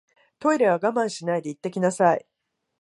[0.39, 2.25] トイレは我慢しないで行ってきなさい